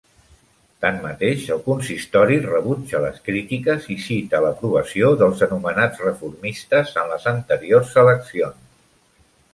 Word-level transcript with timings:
Tanmateix, 0.85 1.43
el 1.55 1.59
consistori 1.65 2.39
rebutja 2.45 3.01
les 3.03 3.19
crítiques 3.27 3.85
i 3.97 3.97
cita 4.07 4.41
l'aprovació 4.47 5.11
dels 5.23 5.45
anomenats 5.49 6.03
reformistes 6.07 6.99
en 7.03 7.09
les 7.15 7.29
anteriors 7.37 7.93
eleccions. 8.07 8.67